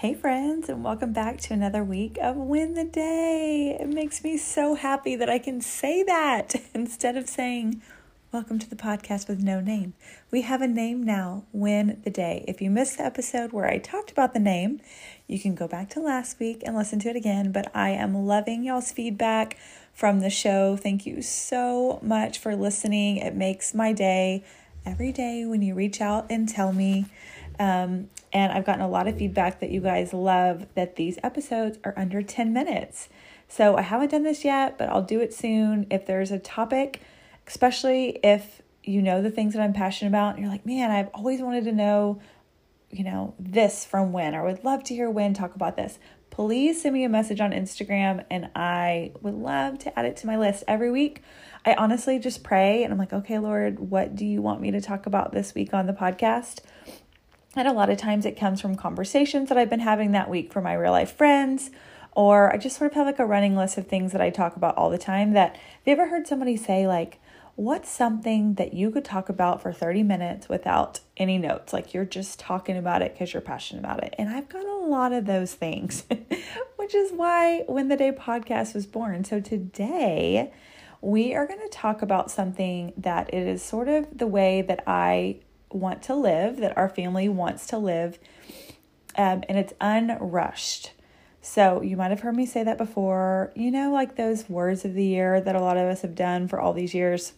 Hey, 0.00 0.12
friends, 0.12 0.68
and 0.68 0.84
welcome 0.84 1.14
back 1.14 1.40
to 1.40 1.54
another 1.54 1.82
week 1.82 2.18
of 2.20 2.36
Win 2.36 2.74
the 2.74 2.84
Day. 2.84 3.78
It 3.80 3.88
makes 3.88 4.22
me 4.22 4.36
so 4.36 4.74
happy 4.74 5.16
that 5.16 5.30
I 5.30 5.38
can 5.38 5.62
say 5.62 6.02
that 6.02 6.54
instead 6.74 7.16
of 7.16 7.30
saying, 7.30 7.80
Welcome 8.30 8.58
to 8.58 8.68
the 8.68 8.76
podcast 8.76 9.26
with 9.26 9.42
no 9.42 9.58
name. 9.58 9.94
We 10.30 10.42
have 10.42 10.60
a 10.60 10.68
name 10.68 11.02
now, 11.02 11.44
Win 11.50 12.02
the 12.04 12.10
Day. 12.10 12.44
If 12.46 12.60
you 12.60 12.70
missed 12.70 12.98
the 12.98 13.06
episode 13.06 13.54
where 13.54 13.66
I 13.66 13.78
talked 13.78 14.10
about 14.10 14.34
the 14.34 14.38
name, 14.38 14.82
you 15.26 15.38
can 15.38 15.54
go 15.54 15.66
back 15.66 15.88
to 15.90 16.00
last 16.00 16.38
week 16.38 16.60
and 16.62 16.76
listen 16.76 16.98
to 16.98 17.08
it 17.08 17.16
again. 17.16 17.50
But 17.50 17.74
I 17.74 17.88
am 17.88 18.26
loving 18.26 18.64
y'all's 18.64 18.92
feedback 18.92 19.56
from 19.94 20.20
the 20.20 20.28
show. 20.28 20.76
Thank 20.76 21.06
you 21.06 21.22
so 21.22 22.00
much 22.02 22.38
for 22.38 22.54
listening. 22.54 23.16
It 23.16 23.34
makes 23.34 23.72
my 23.72 23.94
day 23.94 24.44
every 24.84 25.10
day 25.10 25.46
when 25.46 25.62
you 25.62 25.74
reach 25.74 26.02
out 26.02 26.26
and 26.28 26.46
tell 26.46 26.74
me. 26.74 27.06
Um, 27.58 28.10
and 28.32 28.52
I've 28.52 28.64
gotten 28.64 28.82
a 28.82 28.88
lot 28.88 29.08
of 29.08 29.16
feedback 29.16 29.60
that 29.60 29.70
you 29.70 29.80
guys 29.80 30.12
love 30.12 30.66
that 30.74 30.96
these 30.96 31.18
episodes 31.22 31.78
are 31.84 31.94
under 31.96 32.22
10 32.22 32.52
minutes. 32.52 33.08
So 33.48 33.76
I 33.76 33.82
haven't 33.82 34.10
done 34.10 34.24
this 34.24 34.44
yet, 34.44 34.76
but 34.76 34.88
I'll 34.88 35.02
do 35.02 35.20
it 35.20 35.32
soon. 35.32 35.86
If 35.90 36.06
there's 36.06 36.30
a 36.30 36.38
topic, 36.38 37.00
especially 37.46 38.18
if 38.22 38.62
you 38.82 39.02
know 39.02 39.22
the 39.22 39.30
things 39.30 39.54
that 39.54 39.62
I'm 39.62 39.72
passionate 39.72 40.10
about, 40.10 40.34
and 40.34 40.44
you're 40.44 40.52
like, 40.52 40.66
man, 40.66 40.90
I've 40.90 41.08
always 41.14 41.40
wanted 41.40 41.64
to 41.64 41.72
know, 41.72 42.20
you 42.90 43.04
know, 43.04 43.34
this 43.38 43.84
from 43.84 44.12
Win, 44.12 44.34
or 44.34 44.44
would 44.44 44.64
love 44.64 44.84
to 44.84 44.94
hear 44.94 45.08
Win 45.08 45.32
talk 45.32 45.54
about 45.54 45.76
this. 45.76 45.98
Please 46.30 46.82
send 46.82 46.92
me 46.92 47.04
a 47.04 47.08
message 47.08 47.40
on 47.40 47.52
Instagram, 47.52 48.24
and 48.30 48.50
I 48.54 49.12
would 49.22 49.34
love 49.34 49.78
to 49.80 49.98
add 49.98 50.04
it 50.04 50.16
to 50.18 50.26
my 50.26 50.36
list 50.36 50.64
every 50.68 50.90
week. 50.90 51.22
I 51.64 51.74
honestly 51.74 52.20
just 52.20 52.44
pray 52.44 52.84
and 52.84 52.92
I'm 52.92 52.98
like, 52.98 53.12
okay, 53.12 53.40
Lord, 53.40 53.80
what 53.80 54.14
do 54.14 54.24
you 54.24 54.40
want 54.40 54.60
me 54.60 54.70
to 54.70 54.80
talk 54.80 55.06
about 55.06 55.32
this 55.32 55.52
week 55.52 55.74
on 55.74 55.86
the 55.86 55.92
podcast? 55.92 56.60
And 57.56 57.66
a 57.66 57.72
lot 57.72 57.88
of 57.88 57.96
times 57.96 58.26
it 58.26 58.38
comes 58.38 58.60
from 58.60 58.76
conversations 58.76 59.48
that 59.48 59.56
I've 59.56 59.70
been 59.70 59.80
having 59.80 60.12
that 60.12 60.28
week 60.28 60.52
for 60.52 60.60
my 60.60 60.74
real 60.74 60.92
life 60.92 61.16
friends, 61.16 61.70
or 62.12 62.52
I 62.52 62.58
just 62.58 62.76
sort 62.76 62.90
of 62.90 62.94
have 62.96 63.06
like 63.06 63.18
a 63.18 63.26
running 63.26 63.56
list 63.56 63.78
of 63.78 63.86
things 63.86 64.12
that 64.12 64.20
I 64.20 64.28
talk 64.28 64.56
about 64.56 64.76
all 64.76 64.90
the 64.90 64.98
time. 64.98 65.32
That 65.32 65.56
have 65.56 65.62
you 65.86 65.92
ever 65.92 66.08
heard 66.08 66.26
somebody 66.26 66.56
say, 66.56 66.86
like, 66.86 67.18
what's 67.56 67.88
something 67.88 68.54
that 68.54 68.74
you 68.74 68.90
could 68.90 69.04
talk 69.04 69.30
about 69.30 69.62
for 69.62 69.72
30 69.72 70.02
minutes 70.02 70.48
without 70.48 71.00
any 71.16 71.38
notes? 71.38 71.72
Like 71.72 71.94
you're 71.94 72.04
just 72.04 72.38
talking 72.38 72.76
about 72.76 73.00
it 73.00 73.14
because 73.14 73.32
you're 73.32 73.40
passionate 73.40 73.80
about 73.80 74.04
it. 74.04 74.14
And 74.18 74.28
I've 74.28 74.50
got 74.50 74.66
a 74.66 74.76
lot 74.76 75.14
of 75.14 75.24
those 75.24 75.54
things, 75.54 76.04
which 76.76 76.94
is 76.94 77.12
why 77.12 77.64
Win 77.66 77.88
the 77.88 77.96
Day 77.96 78.12
podcast 78.12 78.74
was 78.74 78.86
born. 78.86 79.24
So 79.24 79.40
today, 79.40 80.52
we 81.00 81.34
are 81.34 81.46
going 81.46 81.60
to 81.60 81.68
talk 81.68 82.02
about 82.02 82.30
something 82.30 82.92
that 82.98 83.32
it 83.32 83.46
is 83.46 83.62
sort 83.62 83.88
of 83.88 84.06
the 84.16 84.26
way 84.26 84.60
that 84.62 84.82
I 84.86 85.40
want 85.76 86.02
to 86.04 86.14
live, 86.14 86.58
that 86.58 86.76
our 86.76 86.88
family 86.88 87.28
wants 87.28 87.66
to 87.68 87.78
live, 87.78 88.18
um, 89.16 89.42
and 89.48 89.58
it's 89.58 89.72
unrushed. 89.80 90.92
So, 91.40 91.80
you 91.80 91.96
might 91.96 92.10
have 92.10 92.20
heard 92.20 92.34
me 92.34 92.44
say 92.44 92.64
that 92.64 92.76
before. 92.76 93.52
You 93.54 93.70
know, 93.70 93.92
like 93.92 94.16
those 94.16 94.48
words 94.48 94.84
of 94.84 94.94
the 94.94 95.04
year 95.04 95.40
that 95.40 95.54
a 95.54 95.60
lot 95.60 95.76
of 95.76 95.84
us 95.84 96.02
have 96.02 96.14
done 96.14 96.48
for 96.48 96.58
all 96.58 96.72
these 96.72 96.92
years. 96.92 97.34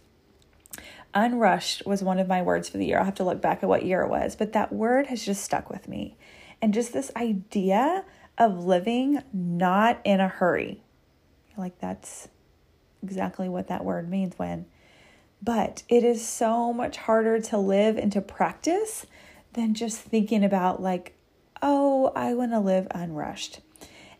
Unrushed 1.14 1.84
was 1.84 2.02
one 2.02 2.18
of 2.18 2.28
my 2.28 2.42
words 2.42 2.68
for 2.68 2.78
the 2.78 2.86
year. 2.86 2.98
I'll 2.98 3.04
have 3.04 3.14
to 3.16 3.24
look 3.24 3.40
back 3.40 3.62
at 3.62 3.68
what 3.68 3.84
year 3.84 4.02
it 4.02 4.08
was, 4.08 4.36
but 4.36 4.52
that 4.52 4.72
word 4.72 5.08
has 5.08 5.24
just 5.24 5.42
stuck 5.42 5.68
with 5.68 5.88
me. 5.88 6.16
And 6.60 6.74
just 6.74 6.92
this 6.92 7.10
idea 7.16 8.04
of 8.38 8.64
living 8.64 9.22
not 9.32 10.00
in 10.04 10.20
a 10.20 10.28
hurry. 10.28 10.82
Like 11.56 11.78
that's 11.78 12.28
exactly 13.02 13.48
what 13.48 13.68
that 13.68 13.84
word 13.84 14.08
means 14.08 14.38
when. 14.38 14.66
But 15.42 15.82
it 15.88 16.04
is 16.04 16.26
so 16.26 16.72
much 16.72 16.96
harder 16.96 17.40
to 17.40 17.58
live 17.58 17.96
and 17.96 18.10
to 18.12 18.20
practice 18.20 19.06
than 19.52 19.74
just 19.74 19.98
thinking 19.98 20.44
about, 20.44 20.82
like, 20.82 21.14
oh, 21.62 22.12
I 22.14 22.34
want 22.34 22.52
to 22.52 22.60
live 22.60 22.86
unrushed. 22.90 23.60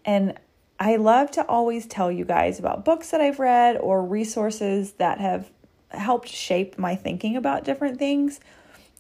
And 0.05 0.39
I 0.81 0.97
love 0.97 1.31
to 1.33 1.47
always 1.47 1.87
tell 1.87 2.11
you 2.11 2.25
guys 2.25 2.59
about 2.59 2.85
books 2.85 3.11
that 3.11 3.21
I've 3.21 3.41
read 3.41 3.77
or 3.77 4.05
resources 4.05 4.93
that 4.93 5.21
have 5.21 5.51
helped 5.91 6.29
shape 6.29 6.79
my 6.79 6.95
thinking 6.95 7.37
about 7.37 7.65
different 7.65 7.99
things. 7.99 8.41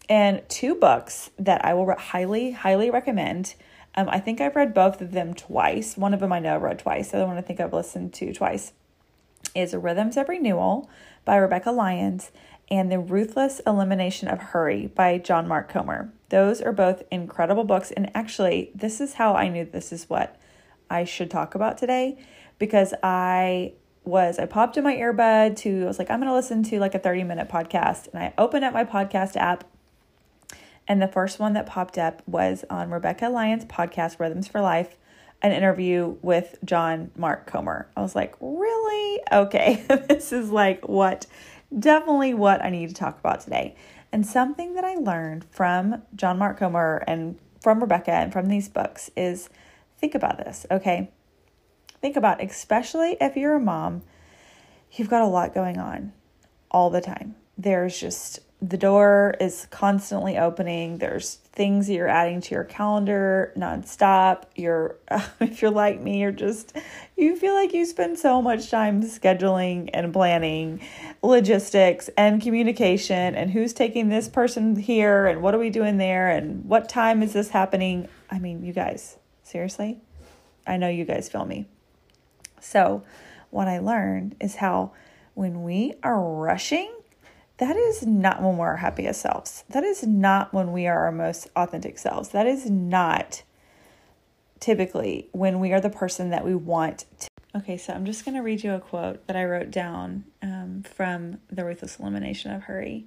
And 0.08 0.42
two 0.48 0.74
books 0.74 1.30
that 1.38 1.64
I 1.64 1.74
will 1.74 1.94
highly, 1.94 2.50
highly 2.50 2.90
recommend. 2.90 3.54
Um, 3.94 4.08
I 4.08 4.20
think 4.20 4.40
I've 4.40 4.56
read 4.56 4.74
both 4.74 5.00
of 5.00 5.12
them 5.12 5.34
twice. 5.34 5.96
One 5.96 6.14
of 6.14 6.20
them 6.20 6.32
I 6.32 6.38
know 6.40 6.56
I've 6.56 6.62
read 6.62 6.78
twice. 6.78 7.10
The 7.10 7.18
other 7.18 7.26
one 7.26 7.36
I 7.36 7.42
think 7.42 7.60
I've 7.60 7.72
listened 7.72 8.14
to 8.14 8.32
twice 8.32 8.72
is 9.58 9.74
Rhythms 9.74 10.16
of 10.16 10.28
Renewal 10.28 10.88
by 11.24 11.36
Rebecca 11.36 11.72
Lyons 11.72 12.30
and 12.70 12.92
The 12.92 13.00
Ruthless 13.00 13.60
Elimination 13.66 14.28
of 14.28 14.38
Hurry 14.38 14.86
by 14.86 15.18
John 15.18 15.48
Mark 15.48 15.68
Comer. 15.68 16.12
Those 16.28 16.60
are 16.62 16.72
both 16.72 17.02
incredible 17.10 17.64
books. 17.64 17.90
And 17.90 18.08
actually, 18.14 18.70
this 18.72 19.00
is 19.00 19.14
how 19.14 19.34
I 19.34 19.48
knew 19.48 19.64
this 19.64 19.92
is 19.92 20.08
what 20.08 20.36
I 20.88 21.02
should 21.02 21.28
talk 21.28 21.56
about 21.56 21.76
today 21.76 22.18
because 22.60 22.94
I 23.02 23.72
was, 24.04 24.38
I 24.38 24.46
popped 24.46 24.76
in 24.76 24.84
my 24.84 24.94
earbud 24.94 25.56
to, 25.56 25.82
I 25.82 25.86
was 25.86 25.98
like, 25.98 26.08
I'm 26.08 26.20
going 26.20 26.30
to 26.30 26.34
listen 26.34 26.62
to 26.62 26.78
like 26.78 26.94
a 26.94 27.00
30 27.00 27.24
minute 27.24 27.48
podcast. 27.48 28.06
And 28.12 28.22
I 28.22 28.34
opened 28.38 28.64
up 28.64 28.72
my 28.72 28.84
podcast 28.84 29.34
app. 29.34 29.64
And 30.86 31.02
the 31.02 31.08
first 31.08 31.40
one 31.40 31.52
that 31.54 31.66
popped 31.66 31.98
up 31.98 32.22
was 32.28 32.64
on 32.70 32.90
Rebecca 32.90 33.28
Lyons' 33.28 33.64
podcast, 33.64 34.20
Rhythms 34.20 34.46
for 34.46 34.60
Life 34.60 34.96
an 35.42 35.52
interview 35.52 36.16
with 36.22 36.58
John 36.64 37.10
Mark 37.16 37.46
Comer. 37.46 37.88
I 37.96 38.00
was 38.00 38.14
like, 38.16 38.34
really? 38.40 39.20
Okay, 39.30 39.84
this 40.08 40.32
is 40.32 40.50
like 40.50 40.88
what, 40.88 41.26
definitely 41.76 42.34
what 42.34 42.62
I 42.62 42.70
need 42.70 42.88
to 42.88 42.94
talk 42.94 43.18
about 43.20 43.40
today. 43.40 43.76
And 44.10 44.26
something 44.26 44.74
that 44.74 44.84
I 44.84 44.94
learned 44.94 45.44
from 45.50 46.02
John 46.16 46.38
Mark 46.38 46.58
Comer 46.58 47.04
and 47.06 47.38
from 47.60 47.80
Rebecca 47.80 48.12
and 48.12 48.32
from 48.32 48.46
these 48.46 48.68
books 48.68 49.10
is 49.16 49.50
think 49.98 50.14
about 50.14 50.38
this, 50.38 50.66
okay? 50.70 51.10
Think 52.00 52.16
about, 52.16 52.42
especially 52.42 53.16
if 53.20 53.36
you're 53.36 53.54
a 53.54 53.60
mom, 53.60 54.02
you've 54.92 55.10
got 55.10 55.22
a 55.22 55.26
lot 55.26 55.54
going 55.54 55.78
on 55.78 56.12
all 56.70 56.90
the 56.90 57.00
time. 57.00 57.34
There's 57.56 57.98
just 57.98 58.40
the 58.60 58.76
door 58.76 59.36
is 59.40 59.68
constantly 59.70 60.36
opening. 60.36 60.98
There's 60.98 61.36
things 61.36 61.86
that 61.86 61.92
you're 61.92 62.08
adding 62.08 62.40
to 62.40 62.54
your 62.54 62.64
calendar 62.64 63.52
nonstop. 63.56 64.44
You're, 64.56 64.96
if 65.40 65.62
you're 65.62 65.70
like 65.70 66.00
me, 66.00 66.20
you're 66.20 66.32
just, 66.32 66.76
you 67.16 67.36
feel 67.36 67.54
like 67.54 67.72
you 67.72 67.86
spend 67.86 68.18
so 68.18 68.42
much 68.42 68.68
time 68.68 69.02
scheduling 69.02 69.90
and 69.94 70.12
planning 70.12 70.80
logistics 71.22 72.10
and 72.16 72.42
communication 72.42 73.36
and 73.36 73.52
who's 73.52 73.72
taking 73.72 74.08
this 74.08 74.28
person 74.28 74.74
here 74.74 75.26
and 75.26 75.40
what 75.40 75.54
are 75.54 75.58
we 75.58 75.70
doing 75.70 75.96
there 75.96 76.28
and 76.28 76.64
what 76.64 76.88
time 76.88 77.22
is 77.22 77.32
this 77.32 77.50
happening. 77.50 78.08
I 78.28 78.40
mean, 78.40 78.64
you 78.64 78.72
guys, 78.72 79.18
seriously, 79.44 79.98
I 80.66 80.78
know 80.78 80.88
you 80.88 81.04
guys 81.04 81.28
feel 81.28 81.44
me. 81.44 81.68
So, 82.60 83.04
what 83.50 83.68
I 83.68 83.78
learned 83.78 84.34
is 84.40 84.56
how 84.56 84.92
when 85.34 85.62
we 85.62 85.94
are 86.02 86.20
rushing, 86.20 86.92
that 87.58 87.76
is 87.76 88.06
not 88.06 88.42
when 88.42 88.56
we're 88.56 88.68
our 88.68 88.76
happiest 88.76 89.20
selves. 89.20 89.64
That 89.70 89.84
is 89.84 90.04
not 90.04 90.52
when 90.52 90.72
we 90.72 90.86
are 90.86 91.04
our 91.04 91.12
most 91.12 91.48
authentic 91.54 91.98
selves. 91.98 92.30
That 92.30 92.46
is 92.46 92.68
not 92.70 93.42
typically 94.60 95.28
when 95.32 95.60
we 95.60 95.72
are 95.72 95.80
the 95.80 95.90
person 95.90 96.30
that 96.30 96.44
we 96.44 96.54
want 96.54 97.04
to. 97.20 97.28
Okay, 97.56 97.76
so 97.76 97.92
I'm 97.92 98.04
just 98.04 98.24
going 98.24 98.34
to 98.34 98.42
read 98.42 98.62
you 98.62 98.74
a 98.74 98.80
quote 98.80 99.26
that 99.26 99.36
I 99.36 99.44
wrote 99.44 99.70
down 99.70 100.24
um, 100.42 100.82
from 100.82 101.38
The 101.50 101.64
Ruthless 101.64 101.98
Elimination 101.98 102.52
of 102.52 102.64
Hurry. 102.64 103.06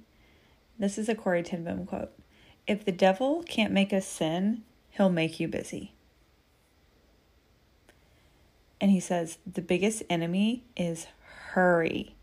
This 0.78 0.98
is 0.98 1.08
a 1.08 1.14
Corrie 1.14 1.42
ten 1.42 1.64
Boom 1.64 1.86
quote. 1.86 2.12
If 2.66 2.84
the 2.84 2.92
devil 2.92 3.44
can't 3.48 3.72
make 3.72 3.92
us 3.92 4.06
sin, 4.06 4.62
he'll 4.90 5.10
make 5.10 5.38
you 5.38 5.48
busy. 5.48 5.94
And 8.80 8.90
he 8.90 8.98
says, 8.98 9.38
the 9.46 9.62
biggest 9.62 10.02
enemy 10.10 10.64
is 10.76 11.06
hurry. 11.52 12.16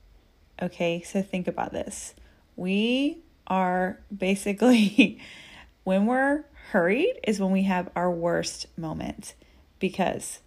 Okay, 0.61 1.01
so 1.01 1.21
think 1.21 1.47
about 1.47 1.71
this. 1.71 2.13
We 2.55 3.19
are 3.47 3.99
basically, 4.15 5.19
when 5.83 6.05
we're 6.05 6.43
hurried, 6.71 7.19
is 7.23 7.39
when 7.39 7.51
we 7.51 7.63
have 7.63 7.89
our 7.95 8.11
worst 8.11 8.67
moment 8.77 9.35
because 9.79 10.39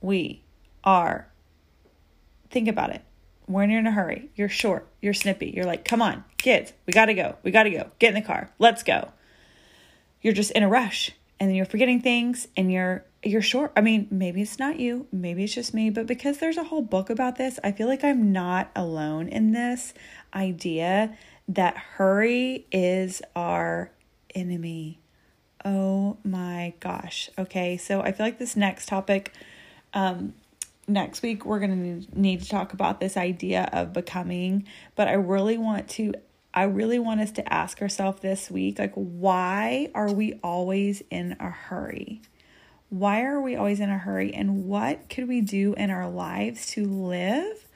we 0.00 0.42
are, 0.84 1.28
think 2.50 2.68
about 2.68 2.90
it. 2.90 3.02
When 3.46 3.70
you're 3.70 3.80
in 3.80 3.86
a 3.86 3.92
hurry, 3.92 4.30
you're 4.36 4.48
short, 4.48 4.86
you're 5.00 5.14
snippy, 5.14 5.50
you're 5.54 5.64
like, 5.64 5.84
come 5.84 6.02
on, 6.02 6.24
kids, 6.38 6.72
we 6.86 6.92
gotta 6.92 7.14
go, 7.14 7.36
we 7.42 7.50
gotta 7.50 7.70
go, 7.70 7.90
get 7.98 8.08
in 8.08 8.14
the 8.14 8.26
car, 8.26 8.50
let's 8.58 8.82
go. 8.82 9.12
You're 10.20 10.32
just 10.32 10.52
in 10.52 10.62
a 10.62 10.68
rush 10.68 11.10
and 11.40 11.48
then 11.48 11.56
you're 11.56 11.66
forgetting 11.66 12.00
things 12.00 12.46
and 12.56 12.70
you're 12.70 13.04
you're 13.22 13.42
short. 13.42 13.72
I 13.76 13.80
mean, 13.80 14.08
maybe 14.10 14.42
it's 14.42 14.58
not 14.58 14.80
you, 14.80 15.06
maybe 15.12 15.44
it's 15.44 15.54
just 15.54 15.74
me, 15.74 15.90
but 15.90 16.06
because 16.06 16.38
there's 16.38 16.56
a 16.56 16.64
whole 16.64 16.82
book 16.82 17.08
about 17.08 17.36
this, 17.36 17.60
I 17.62 17.72
feel 17.72 17.86
like 17.86 18.02
I'm 18.02 18.32
not 18.32 18.70
alone 18.74 19.28
in 19.28 19.52
this 19.52 19.94
idea 20.34 21.16
that 21.48 21.76
hurry 21.76 22.66
is 22.72 23.22
our 23.36 23.90
enemy. 24.34 24.98
Oh 25.64 26.16
my 26.24 26.74
gosh. 26.80 27.30
Okay, 27.38 27.76
so 27.76 28.00
I 28.00 28.12
feel 28.12 28.26
like 28.26 28.38
this 28.38 28.56
next 28.56 28.86
topic, 28.86 29.32
um, 29.94 30.34
next 30.88 31.22
week 31.22 31.44
we're 31.44 31.60
going 31.60 32.02
to 32.02 32.18
need 32.18 32.42
to 32.42 32.48
talk 32.48 32.72
about 32.72 32.98
this 32.98 33.16
idea 33.16 33.68
of 33.72 33.92
becoming, 33.92 34.66
but 34.96 35.06
I 35.06 35.12
really 35.12 35.58
want 35.58 35.88
to 35.90 36.14
I 36.54 36.64
really 36.64 36.98
want 36.98 37.20
us 37.20 37.32
to 37.32 37.52
ask 37.52 37.80
ourselves 37.80 38.20
this 38.20 38.50
week 38.50 38.78
like 38.78 38.92
why 38.92 39.88
are 39.94 40.12
we 40.12 40.34
always 40.42 41.02
in 41.10 41.36
a 41.40 41.48
hurry? 41.48 42.20
Why 42.92 43.22
are 43.22 43.40
we 43.40 43.56
always 43.56 43.80
in 43.80 43.88
a 43.88 43.96
hurry 43.96 44.34
and 44.34 44.66
what 44.66 45.08
could 45.08 45.26
we 45.26 45.40
do 45.40 45.72
in 45.78 45.90
our 45.90 46.10
lives 46.10 46.66
to 46.66 46.84
live 46.84 47.66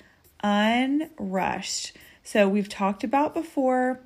unrushed? 0.42 1.96
So 2.22 2.46
we've 2.46 2.68
talked 2.68 3.02
about 3.02 3.32
before 3.32 4.00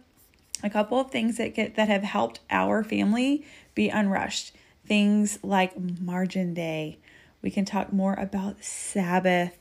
a 0.62 0.70
couple 0.70 1.00
of 1.00 1.10
things 1.10 1.36
that 1.38 1.52
get 1.52 1.74
that 1.74 1.88
have 1.88 2.04
helped 2.04 2.38
our 2.48 2.84
family 2.84 3.44
be 3.74 3.88
unrushed. 3.88 4.52
Things 4.86 5.40
like 5.42 5.72
margin 6.00 6.54
day. 6.54 6.98
We 7.42 7.50
can 7.50 7.64
talk 7.64 7.92
more 7.92 8.14
about 8.14 8.62
Sabbath, 8.62 9.58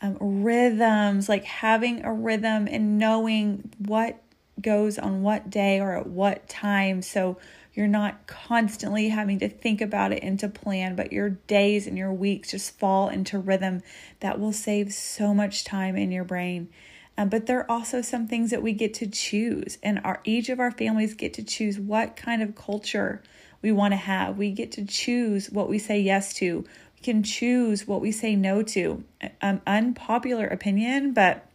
um, 0.00 0.16
rhythms, 0.18 1.28
like 1.28 1.44
having 1.44 2.04
a 2.04 2.12
rhythm 2.12 2.66
and 2.68 2.98
knowing 2.98 3.70
what 3.78 4.20
goes 4.60 4.98
on 4.98 5.22
what 5.22 5.48
day 5.48 5.78
or 5.78 5.96
at 5.96 6.08
what 6.08 6.48
time. 6.48 7.02
So 7.02 7.38
you're 7.74 7.88
not 7.88 8.26
constantly 8.26 9.08
having 9.08 9.38
to 9.38 9.48
think 9.48 9.80
about 9.80 10.12
it 10.12 10.22
and 10.22 10.38
to 10.40 10.48
plan, 10.48 10.94
but 10.94 11.12
your 11.12 11.30
days 11.30 11.86
and 11.86 11.96
your 11.96 12.12
weeks 12.12 12.50
just 12.50 12.78
fall 12.78 13.08
into 13.08 13.38
rhythm 13.38 13.82
that 14.20 14.38
will 14.38 14.52
save 14.52 14.92
so 14.92 15.32
much 15.32 15.64
time 15.64 15.96
in 15.96 16.12
your 16.12 16.24
brain. 16.24 16.68
Um, 17.16 17.28
but 17.28 17.46
there 17.46 17.60
are 17.60 17.70
also 17.70 18.02
some 18.02 18.26
things 18.26 18.50
that 18.50 18.62
we 18.62 18.72
get 18.72 18.94
to 18.94 19.06
choose, 19.06 19.78
and 19.82 20.00
our 20.04 20.20
each 20.24 20.48
of 20.48 20.60
our 20.60 20.70
families 20.70 21.14
get 21.14 21.34
to 21.34 21.42
choose 21.42 21.78
what 21.78 22.16
kind 22.16 22.42
of 22.42 22.54
culture 22.54 23.22
we 23.60 23.70
want 23.70 23.92
to 23.92 23.96
have. 23.96 24.38
We 24.38 24.50
get 24.50 24.72
to 24.72 24.84
choose 24.84 25.50
what 25.50 25.68
we 25.68 25.78
say 25.78 26.00
yes 26.00 26.32
to. 26.34 26.64
We 26.96 27.02
can 27.02 27.22
choose 27.22 27.86
what 27.86 28.00
we 28.00 28.12
say 28.12 28.34
no 28.34 28.62
to. 28.62 29.04
Um, 29.40 29.60
unpopular 29.66 30.46
opinion, 30.46 31.12
but 31.12 31.46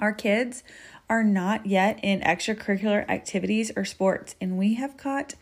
our 0.00 0.12
kids 0.12 0.62
are 1.08 1.24
not 1.24 1.66
yet 1.66 1.98
in 2.02 2.20
extracurricular 2.20 3.08
activities 3.08 3.70
or 3.76 3.84
sports, 3.84 4.34
and 4.40 4.58
we 4.58 4.74
have 4.74 4.96
caught 4.96 5.34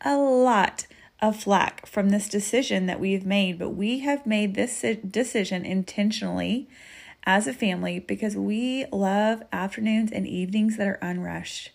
a 0.00 0.16
lot 0.16 0.86
of 1.20 1.36
flack 1.36 1.86
from 1.86 2.08
this 2.08 2.28
decision 2.28 2.86
that 2.86 3.00
we've 3.00 3.26
made, 3.26 3.58
but 3.58 3.70
we 3.70 3.98
have 4.00 4.26
made 4.26 4.54
this 4.54 4.84
decision 5.08 5.64
intentionally 5.64 6.68
as 7.24 7.46
a 7.46 7.52
family 7.52 7.98
because 7.98 8.36
we 8.36 8.86
love 8.90 9.42
afternoons 9.52 10.10
and 10.10 10.26
evenings 10.26 10.78
that 10.78 10.88
are 10.88 10.98
unrushed. 11.02 11.70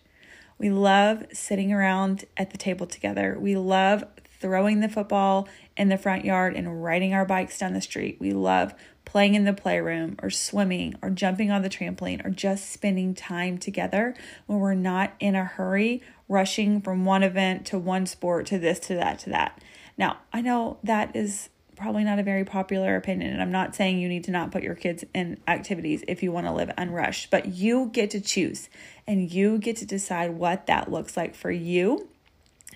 We 0.58 0.70
love 0.70 1.26
sitting 1.32 1.72
around 1.72 2.24
at 2.36 2.50
the 2.50 2.58
table 2.58 2.86
together. 2.86 3.36
We 3.38 3.56
love 3.56 4.04
throwing 4.40 4.80
the 4.80 4.88
football 4.88 5.48
in 5.76 5.88
the 5.88 5.98
front 5.98 6.24
yard 6.24 6.54
and 6.54 6.82
riding 6.82 7.14
our 7.14 7.24
bikes 7.24 7.58
down 7.58 7.72
the 7.72 7.80
street. 7.80 8.18
We 8.20 8.32
love 8.32 8.74
playing 9.04 9.34
in 9.34 9.44
the 9.44 9.52
playroom 9.52 10.16
or 10.22 10.28
swimming 10.28 10.94
or 11.00 11.10
jumping 11.10 11.50
on 11.50 11.62
the 11.62 11.70
trampoline 11.70 12.24
or 12.26 12.30
just 12.30 12.70
spending 12.70 13.14
time 13.14 13.56
together 13.56 14.14
when 14.46 14.58
we're 14.58 14.74
not 14.74 15.14
in 15.20 15.34
a 15.34 15.44
hurry 15.44 16.02
rushing 16.28 16.80
from 16.80 17.04
one 17.04 17.22
event 17.22 17.64
to 17.66 17.78
one 17.78 18.04
sport 18.04 18.46
to 18.46 18.58
this 18.58 18.78
to 18.80 18.94
that 18.94 19.18
to 19.20 19.30
that. 19.30 19.62
Now, 19.96 20.18
I 20.32 20.42
know 20.42 20.78
that 20.82 21.14
is 21.14 21.48
probably 21.76 22.04
not 22.04 22.18
a 22.18 22.22
very 22.22 22.44
popular 22.44 22.96
opinion 22.96 23.32
and 23.32 23.40
I'm 23.40 23.52
not 23.52 23.76
saying 23.76 23.98
you 23.98 24.08
need 24.08 24.24
to 24.24 24.30
not 24.30 24.50
put 24.50 24.62
your 24.62 24.74
kids 24.74 25.04
in 25.14 25.38
activities 25.46 26.02
if 26.08 26.22
you 26.22 26.32
want 26.32 26.46
to 26.46 26.52
live 26.52 26.70
unrushed, 26.76 27.30
but 27.30 27.48
you 27.48 27.90
get 27.92 28.10
to 28.10 28.20
choose 28.20 28.68
and 29.06 29.30
you 29.30 29.58
get 29.58 29.76
to 29.76 29.86
decide 29.86 30.32
what 30.32 30.66
that 30.66 30.90
looks 30.90 31.16
like 31.16 31.34
for 31.34 31.50
you. 31.50 32.08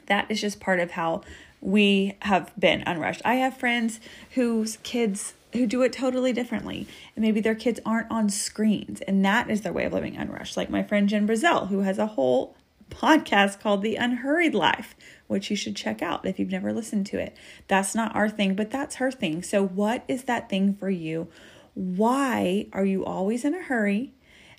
That 0.07 0.31
is 0.31 0.41
just 0.41 0.61
part 0.61 0.81
of 0.81 0.93
how 0.93 1.23
we 1.61 2.17
have 2.23 2.53
been 2.59 2.83
unrushed. 2.87 3.23
I 3.25 3.37
have 3.37 3.57
friends 3.57 4.01
whose 4.33 4.79
kids 4.83 5.35
who 5.53 5.67
do 5.67 5.83
it 5.83 5.93
totally 5.93 6.33
differently. 6.33 6.87
And 7.17 7.25
maybe 7.25 7.41
their 7.41 7.55
kids 7.55 7.81
aren't 7.85 8.11
on 8.11 8.29
screens, 8.29 9.01
and 9.03 9.25
that 9.25 9.51
is 9.51 9.63
their 9.63 9.73
way 9.73 9.85
of 9.85 9.93
living 9.93 10.17
unrushed. 10.17 10.57
Like 10.57 10.71
my 10.71 10.83
friend 10.83 11.09
Jen 11.09 11.27
Brazell, 11.27 11.69
who 11.69 11.81
has 11.81 11.99
a 11.99 12.07
whole 12.07 12.57
podcast 12.89 13.61
called 13.61 13.83
The 13.83 13.97
Unhurried 13.97 14.55
Life, 14.55 14.97
which 15.27 15.51
you 15.51 15.57
should 15.57 15.77
check 15.77 16.03
out 16.03 16.27
if 16.27 16.39
you've 16.39 16.51
never 16.51 16.73
listened 16.73 17.07
to 17.07 17.19
it. 17.19 17.37
That's 17.69 17.95
not 17.95 18.15
our 18.15 18.29
thing, 18.29 18.55
but 18.55 18.71
that's 18.71 18.97
her 18.97 19.11
thing. 19.11 19.43
So, 19.43 19.65
what 19.65 20.05
is 20.09 20.25
that 20.25 20.49
thing 20.49 20.75
for 20.75 20.91
you? 20.91 21.29
Why 21.75 22.67
are 22.73 22.85
you 22.85 23.05
always 23.05 23.45
in 23.45 23.55
a 23.55 23.63
hurry? 23.63 24.13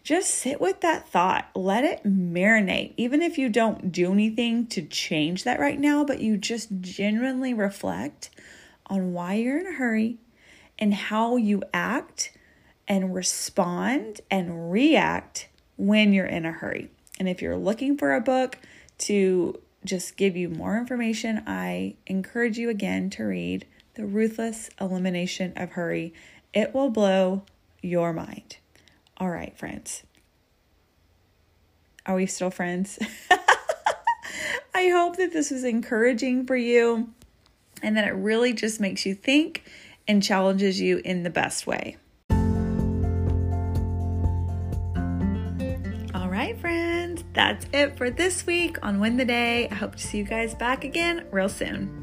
Just 0.03 0.31
sit 0.31 0.59
with 0.59 0.81
that 0.81 1.07
thought. 1.07 1.50
Let 1.56 1.83
it 1.83 2.03
marinate. 2.03 2.94
Even 2.98 3.21
if 3.21 3.38
you 3.38 3.50
don't 3.50 3.92
do 3.92 4.12
anything 4.12 4.65
to 4.68 4.81
change 4.81 5.44
that 5.44 5.59
right 5.59 5.80
now, 5.80 6.03
but 6.03 6.21
you 6.21 6.38
just 6.38 6.69
genuinely 6.81 7.53
reflect 7.53 8.31
on 8.88 9.13
why 9.13 9.36
you're 9.36 9.59
in 9.59 9.68
a 9.68 9.74
hurry 9.74 10.18
and 10.80 10.94
how 10.94 11.36
you 11.36 11.62
act 11.74 12.36
and 12.88 13.13
respond 13.13 14.21
and 14.31 14.71
react 14.71 15.48
when 15.77 16.13
you're 16.13 16.25
in 16.25 16.45
a 16.45 16.51
hurry. 16.51 16.89
And 17.19 17.30
if 17.30 17.42
you're 17.42 17.56
looking 17.56 17.98
for 17.98 18.13
a 18.13 18.21
book 18.21 18.57
to 19.00 19.59
just 19.86 20.18
give 20.18 20.36
you 20.36 20.50
more 20.50 20.77
information, 20.77 21.44
I 21.45 21.95
encourage 22.07 22.57
you 22.57 22.69
again 22.69 23.09
to 23.12 23.24
read 23.24 23.65
The 23.94 24.06
Ruthless 24.06 24.69
Elimination 24.80 25.53
of 25.56 25.71
Hurry. 25.71 26.13
It 26.53 26.74
will 26.74 26.89
blow 26.89 27.44
your 27.81 28.13
mind. 28.13 28.57
All 29.22 29.30
right, 29.30 29.56
friends. 29.56 30.02
Are 32.08 32.16
we 32.16 32.26
still 32.26 32.50
friends? 32.50 32.98
I 34.74 34.90
hope 34.90 35.18
that 35.18 35.32
this 35.32 35.52
was 35.52 35.64
encouraging 35.64 36.48
for 36.48 36.56
you 36.56 37.12
and 37.84 37.96
that 37.96 38.08
it 38.08 38.14
really 38.14 38.52
just 38.52 38.80
makes 38.80 39.06
you 39.06 39.14
think 39.14 39.64
and 40.08 40.24
challenges 40.24 40.82
you 40.82 41.04
in 41.06 41.22
the 41.22 41.30
best 41.30 41.68
way. 41.68 41.98
All 46.16 46.28
right, 46.28 46.60
friends, 46.60 47.24
that's 47.34 47.68
it 47.72 47.96
for 47.98 48.10
this 48.10 48.48
week 48.48 48.80
on 48.82 49.00
Win 49.00 49.18
the 49.18 49.26
Day. 49.26 49.70
I 49.70 49.76
hope 49.76 49.98
to 49.98 50.02
see 50.02 50.18
you 50.18 50.24
guys 50.24 50.56
back 50.56 50.84
again 50.84 51.28
real 51.30 51.48
soon. 51.48 52.00